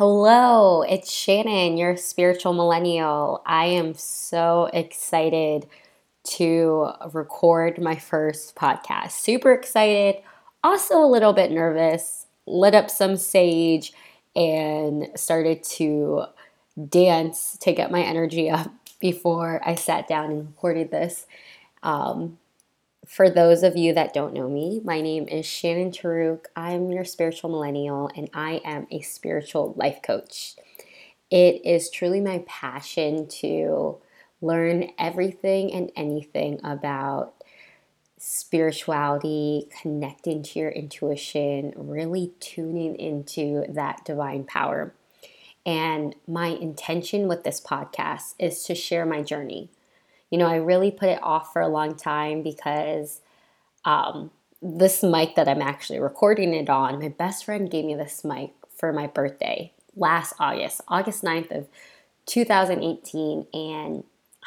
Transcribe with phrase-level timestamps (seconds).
[0.00, 3.42] Hello, it's Shannon, your spiritual millennial.
[3.44, 5.66] I am so excited
[6.38, 9.10] to record my first podcast.
[9.10, 10.22] Super excited,
[10.64, 13.92] also a little bit nervous, lit up some sage
[14.34, 16.22] and started to
[16.88, 21.26] dance to get my energy up before I sat down and recorded this.
[21.82, 22.38] Um,
[23.10, 26.44] for those of you that don't know me, my name is Shannon Taruk.
[26.54, 30.54] I'm your spiritual millennial and I am a spiritual life coach.
[31.28, 33.98] It is truly my passion to
[34.40, 37.34] learn everything and anything about
[38.16, 44.94] spirituality, connecting to your intuition, really tuning into that divine power.
[45.66, 49.68] And my intention with this podcast is to share my journey
[50.30, 53.20] you know, I really put it off for a long time because
[53.84, 54.30] um,
[54.62, 58.52] this mic that I'm actually recording it on, my best friend gave me this mic
[58.76, 61.68] for my birthday last August, August 9th of
[62.26, 63.46] 2018.
[63.52, 64.04] And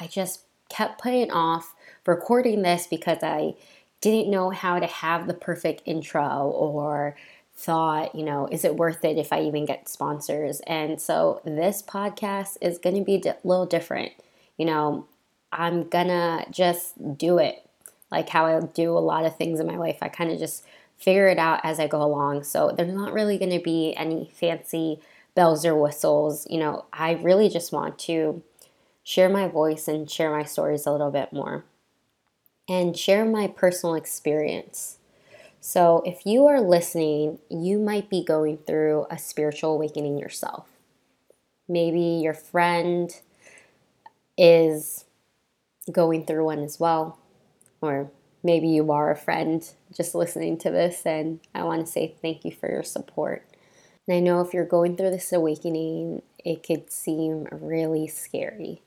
[0.00, 1.74] I just kept putting off
[2.06, 3.54] recording this because I
[4.00, 7.16] didn't know how to have the perfect intro or
[7.54, 10.60] thought, you know, is it worth it if I even get sponsors?
[10.66, 14.12] And so this podcast is going to be a little different.
[14.58, 15.06] You know,
[15.52, 17.68] I'm gonna just do it
[18.10, 19.98] like how I do a lot of things in my life.
[20.02, 20.64] I kind of just
[20.98, 22.44] figure it out as I go along.
[22.44, 25.00] So there's not really gonna be any fancy
[25.34, 26.46] bells or whistles.
[26.50, 28.42] You know, I really just want to
[29.04, 31.64] share my voice and share my stories a little bit more
[32.68, 34.98] and share my personal experience.
[35.60, 40.68] So, if you are listening, you might be going through a spiritual awakening yourself.
[41.68, 43.10] Maybe your friend
[44.38, 45.05] is
[45.92, 47.18] going through one as well.
[47.80, 48.10] Or
[48.42, 52.44] maybe you are a friend just listening to this, and I want to say thank
[52.44, 53.48] you for your support.
[54.06, 58.82] And I know if you're going through this awakening, it could seem really scary.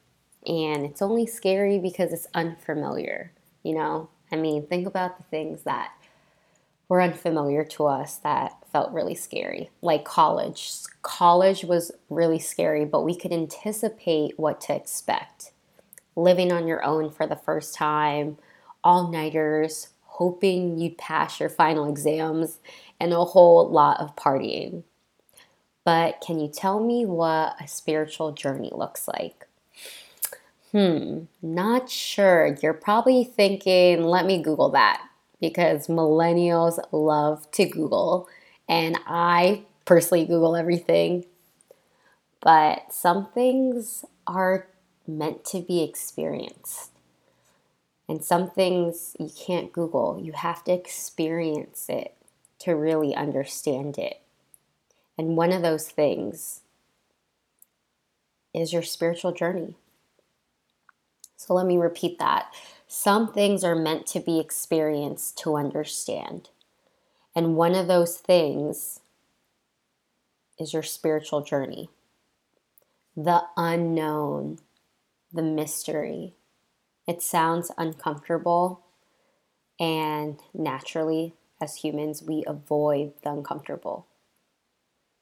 [0.47, 3.33] And it's only scary because it's unfamiliar,
[3.63, 4.09] you know?
[4.31, 5.91] I mean, think about the things that
[6.87, 10.71] were unfamiliar to us that felt really scary, like college.
[11.01, 15.51] College was really scary, but we could anticipate what to expect
[16.19, 18.37] living on your own for the first time,
[18.83, 22.59] all nighters, hoping you'd pass your final exams,
[22.99, 24.83] and a whole lot of partying.
[25.85, 29.47] But can you tell me what a spiritual journey looks like?
[30.71, 32.57] Hmm, not sure.
[32.61, 35.01] You're probably thinking, let me Google that
[35.41, 38.27] because millennials love to Google,
[38.67, 41.25] and I personally Google everything.
[42.41, 44.67] But some things are
[45.09, 46.91] meant to be experienced.
[48.07, 52.15] And some things you can't Google, you have to experience it
[52.59, 54.21] to really understand it.
[55.17, 56.61] And one of those things
[58.53, 59.75] is your spiritual journey.
[61.35, 62.53] So let me repeat that.
[62.87, 66.49] Some things are meant to be experienced to understand.
[67.35, 68.99] And one of those things
[70.59, 71.89] is your spiritual journey.
[73.15, 74.59] The unknown,
[75.33, 76.33] the mystery.
[77.07, 78.81] It sounds uncomfortable,
[79.79, 84.05] and naturally, as humans, we avoid the uncomfortable.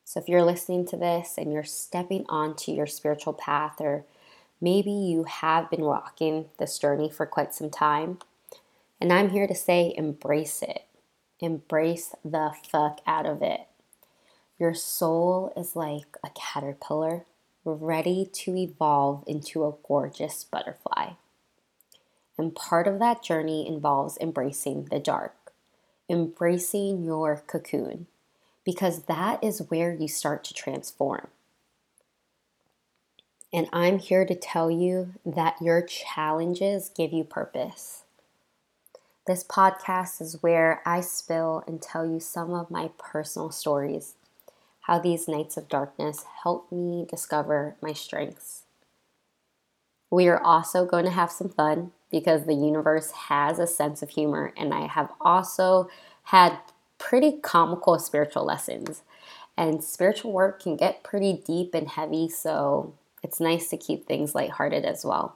[0.04, 4.06] So, if you're listening to this and you're stepping onto your spiritual path, or
[4.62, 8.20] maybe you have been walking this journey for quite some time,
[9.00, 10.86] and I'm here to say embrace it.
[11.40, 13.68] Embrace the fuck out of it.
[14.58, 17.26] Your soul is like a caterpillar
[17.74, 21.12] ready to evolve into a gorgeous butterfly.
[22.38, 25.36] And part of that journey involves embracing the dark,
[26.10, 28.08] embracing your cocoon,
[28.64, 31.28] because that is where you start to transform.
[33.54, 38.04] And I'm here to tell you that your challenges give you purpose.
[39.26, 44.16] This podcast is where I spill and tell you some of my personal stories
[44.88, 48.64] how these nights of darkness help me discover my strengths.
[50.10, 54.12] We are also going to have some fun because the universe has a sense of
[54.12, 55.90] humor, and I have also
[56.24, 56.58] had
[57.00, 59.02] pretty comical spiritual lessons.
[59.58, 64.34] And spiritual work can get pretty deep and heavy, so it's nice to keep things
[64.34, 65.36] lighthearted as well.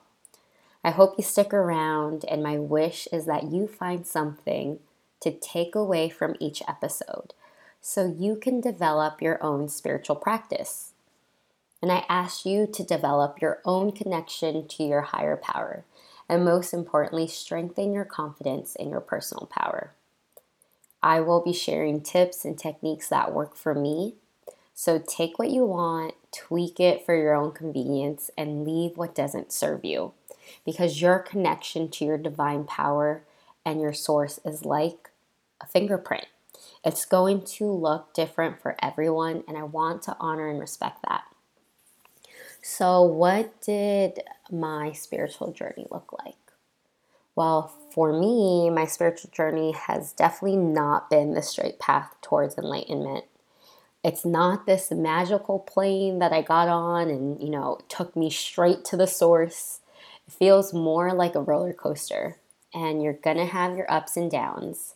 [0.82, 4.80] I hope you stick around, and my wish is that you find something
[5.20, 7.34] to take away from each episode
[7.82, 10.94] so you can develop your own spiritual practice.
[11.82, 15.84] And I ask you to develop your own connection to your higher power,
[16.30, 19.92] and most importantly, strengthen your confidence in your personal power.
[21.04, 24.16] I will be sharing tips and techniques that work for me
[24.74, 29.52] So take what you want, tweak it for your own convenience, and leave what doesn't
[29.52, 30.14] serve you.
[30.66, 33.24] Because your connection to your divine power
[33.66, 35.12] and your source is like
[35.62, 36.26] a fingerprint.
[36.84, 41.24] It's going to look different for everyone, and I want to honor and respect that.
[42.64, 46.36] So, what did my spiritual journey look like?
[47.36, 53.26] Well, for me, my spiritual journey has definitely not been the straight path towards enlightenment.
[54.04, 58.84] It's not this magical plane that I got on and, you know, took me straight
[58.86, 59.82] to the source.
[60.28, 62.38] It feels more like a roller coaster,
[62.74, 64.96] and you're gonna have your ups and downs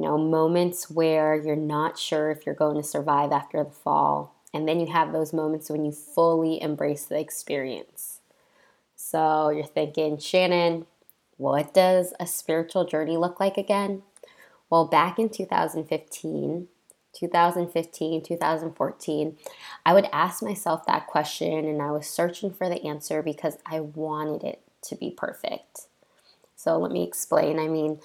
[0.00, 4.34] you know, moments where you're not sure if you're going to survive after the fall.
[4.54, 8.20] And then you have those moments when you fully embrace the experience.
[8.96, 10.86] So you're thinking, Shannon,
[11.36, 14.02] what does a spiritual journey look like again?
[14.70, 16.68] Well, back in 2015,
[17.12, 19.36] 2015, 2014,
[19.84, 23.80] I would ask myself that question and I was searching for the answer because I
[23.80, 25.88] wanted it to be perfect.
[26.56, 27.58] So let me explain.
[27.58, 28.00] I mean,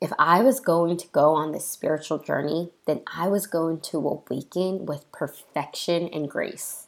[0.00, 3.98] if I was going to go on this spiritual journey, then I was going to
[3.98, 6.86] awaken with perfection and grace.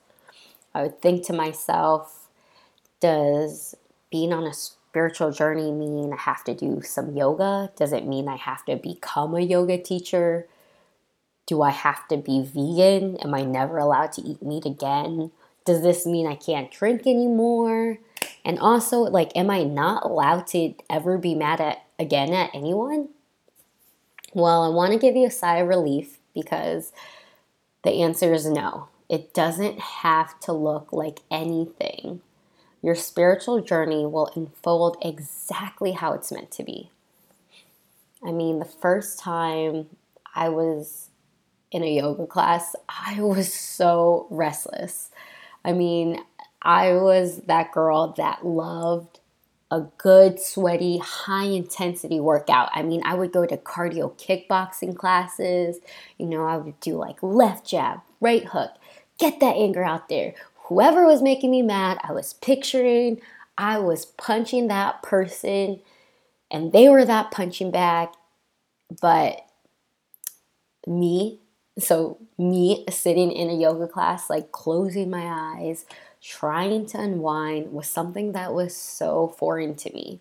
[0.75, 2.29] I would think to myself,
[3.01, 3.75] does
[4.11, 7.73] being on a spiritual journey mean I have to do some yoga?
[7.77, 10.47] Does it mean I have to become a yoga teacher?
[11.47, 13.17] Do I have to be vegan?
[13.19, 15.31] Am I never allowed to eat meat again?
[15.65, 17.99] Does this mean I can't drink anymore?
[18.45, 23.09] And also, like, am I not allowed to ever be mad at again at anyone?
[24.35, 26.93] Well, I want to give you a sigh of relief because
[27.83, 28.89] the answer is no.
[29.09, 32.21] It doesn't have to look like anything.
[32.83, 36.91] Your spiritual journey will unfold exactly how it's meant to be.
[38.25, 39.87] I mean, the first time
[40.35, 41.09] I was
[41.71, 45.11] in a yoga class, I was so restless.
[45.65, 46.21] I mean,
[46.63, 49.21] I was that girl that loved
[49.71, 52.71] a good, sweaty, high intensity workout.
[52.73, 55.79] I mean, I would go to cardio kickboxing classes.
[56.17, 58.71] You know, I would do like left jab, right hook,
[59.19, 60.35] get that anger out there.
[60.69, 63.21] Whoever was making me mad, I was picturing
[63.59, 65.81] I was punching that person
[66.51, 68.11] and they were that punching bag.
[69.03, 69.45] But
[70.87, 71.41] me,
[71.79, 75.85] so me sitting in a yoga class, like closing my eyes,
[76.23, 80.21] trying to unwind was something that was so foreign to me.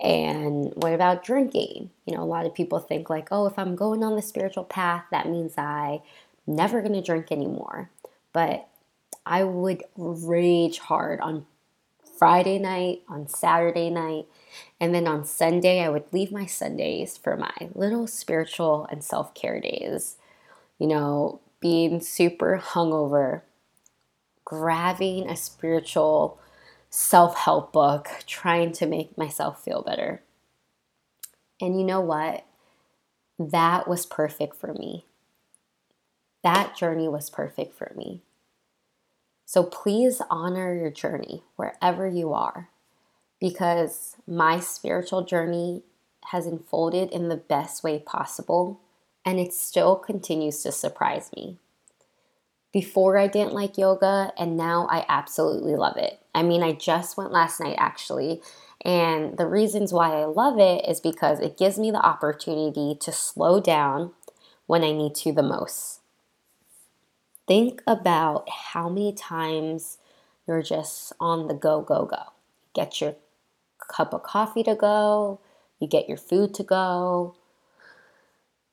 [0.00, 1.90] And what about drinking?
[2.06, 4.64] You know, a lot of people think like, oh, if I'm going on the spiritual
[4.64, 6.02] path, that means I
[6.46, 7.90] never going to drink anymore.
[8.32, 8.68] But
[9.24, 11.46] I would rage hard on
[12.18, 14.26] Friday night, on Saturday night,
[14.80, 19.34] and then on Sunday, I would leave my Sundays for my little spiritual and self
[19.34, 20.16] care days.
[20.78, 23.42] You know, being super hungover,
[24.44, 26.38] grabbing a spiritual
[26.90, 30.22] self help book, trying to make myself feel better.
[31.60, 32.44] And you know what?
[33.38, 35.06] That was perfect for me.
[36.42, 38.22] That journey was perfect for me.
[39.46, 42.68] So please honor your journey wherever you are
[43.40, 45.82] because my spiritual journey
[46.26, 48.80] has unfolded in the best way possible
[49.24, 51.58] and it still continues to surprise me.
[52.72, 56.20] Before I didn't like yoga, and now I absolutely love it.
[56.34, 58.40] I mean, I just went last night actually,
[58.84, 63.12] and the reasons why I love it is because it gives me the opportunity to
[63.12, 64.12] slow down
[64.66, 66.00] when I need to the most.
[67.46, 69.98] Think about how many times
[70.46, 72.32] you're just on the go, go, go.
[72.74, 73.16] Get your
[73.88, 75.40] cup of coffee to go,
[75.78, 77.36] you get your food to go,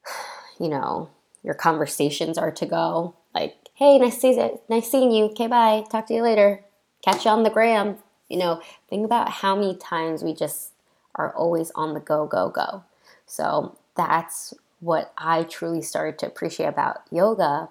[0.60, 1.10] you know,
[1.44, 3.16] your conversations are to go.
[3.34, 4.38] Like, hey, nice see.
[4.68, 5.26] Nice seeing you.
[5.28, 5.86] Okay, bye.
[5.90, 6.66] Talk to you later.
[7.02, 7.96] Catch you on the gram.
[8.28, 10.74] You know, think about how many times we just
[11.16, 12.84] are always on the go, go, go.
[13.26, 17.70] So that's what I truly started to appreciate about yoga,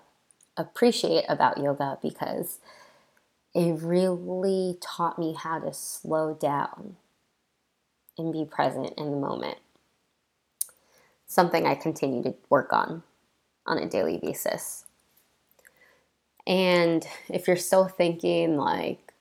[0.56, 2.58] appreciate about yoga because
[3.54, 6.96] it really taught me how to slow down
[8.16, 9.58] and be present in the moment.
[11.26, 13.02] Something I continue to work on
[13.66, 14.86] on a daily basis.
[16.48, 19.12] And if you're still thinking, like,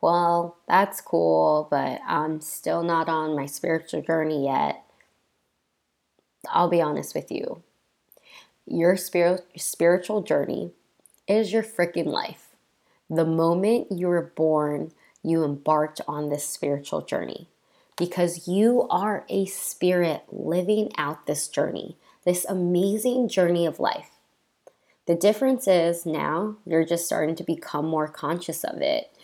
[0.00, 4.84] well, that's cool, but I'm still not on my spiritual journey yet,
[6.48, 7.64] I'll be honest with you.
[8.66, 10.70] Your spirit, spiritual journey
[11.26, 12.50] is your freaking life.
[13.10, 14.92] The moment you were born,
[15.24, 17.48] you embarked on this spiritual journey
[17.96, 24.15] because you are a spirit living out this journey, this amazing journey of life.
[25.06, 29.16] The difference is now you're just starting to become more conscious of it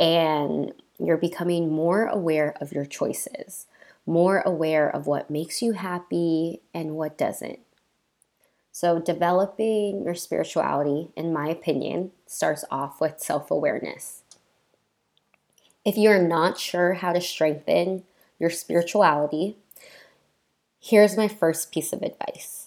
[0.00, 3.66] and you're becoming more aware of your choices,
[4.06, 7.58] more aware of what makes you happy and what doesn't.
[8.74, 14.22] So, developing your spirituality, in my opinion, starts off with self awareness.
[15.84, 18.04] If you're not sure how to strengthen
[18.38, 19.58] your spirituality,
[20.80, 22.61] here's my first piece of advice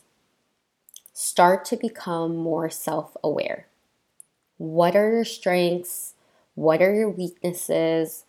[1.16, 3.66] start to become more self aware.
[4.58, 6.14] What are your strengths?
[6.54, 8.26] What are your weaknesses?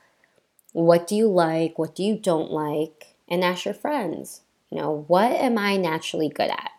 [0.72, 1.78] What do you like?
[1.78, 3.16] What do you don't like?
[3.28, 4.40] And ask your friends,
[4.70, 6.70] you know, what am I naturally good at?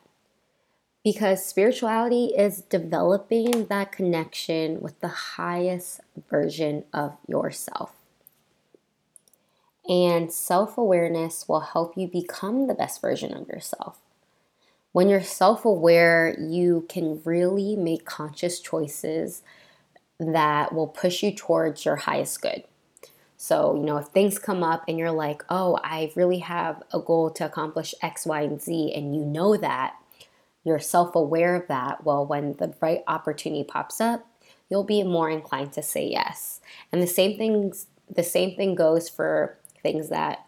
[1.07, 7.93] because spirituality is developing that connection with the highest version of yourself.
[9.87, 13.99] And self awareness will help you become the best version of yourself.
[14.97, 19.43] When you're self aware, you can really make conscious choices
[20.19, 22.63] that will push you towards your highest good.
[23.37, 26.99] So, you know, if things come up and you're like, oh, I really have a
[26.99, 29.97] goal to accomplish X, Y, and Z, and you know that,
[30.63, 34.25] you're self aware of that, well, when the right opportunity pops up,
[34.67, 36.59] you'll be more inclined to say yes.
[36.91, 40.46] And the same things, the same thing goes for things that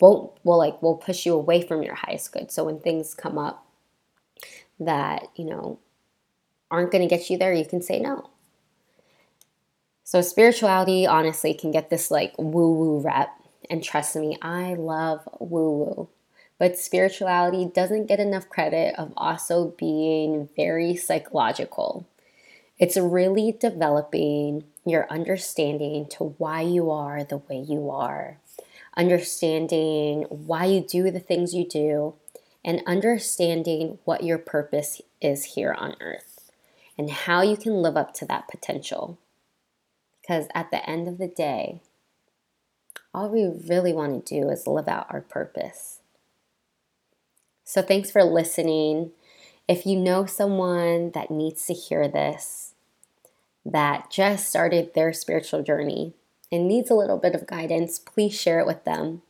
[0.00, 2.50] won't will like will push you away from your highest good.
[2.50, 3.66] So when things come up
[4.78, 5.78] that you know
[6.70, 8.30] aren't going to get you there, you can say no.
[10.04, 13.30] So spirituality honestly can get this like woo woo rep,
[13.68, 16.08] and trust me, I love woo woo.
[16.58, 22.06] But spirituality doesn't get enough credit of also being very psychological.
[22.78, 28.38] It's really developing your understanding to why you are the way you are,
[28.96, 32.14] understanding why you do the things you do,
[32.64, 36.50] and understanding what your purpose is here on earth
[36.98, 39.18] and how you can live up to that potential.
[40.20, 41.80] Because at the end of the day,
[43.14, 46.00] all we really want to do is live out our purpose.
[47.64, 49.12] So thanks for listening.
[49.66, 52.74] If you know someone that needs to hear this,
[53.64, 56.14] that just started their spiritual journey
[56.52, 59.22] and needs a little bit of guidance, please share it with them.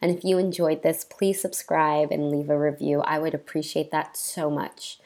[0.00, 3.00] And if you enjoyed this, please subscribe and leave a review.
[3.00, 4.98] I would appreciate that so much.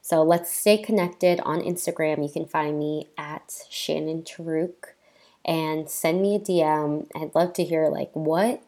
[0.00, 2.22] So let's stay connected on Instagram.
[2.22, 4.94] You can find me at Shannon Taruk
[5.44, 7.06] and send me a DM.
[7.14, 8.62] I'd love to hear like what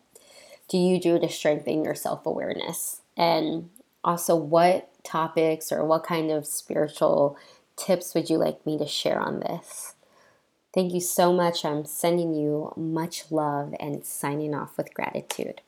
[0.69, 3.00] do you do to strengthen your self-awareness?
[3.17, 3.71] And
[4.05, 7.37] also, what topics or what kind of spiritual
[7.77, 9.88] tips would you like me to share on this?
[10.79, 11.67] Thank you so much.
[11.67, 15.63] I'm sending you much love and signing off with gratitude.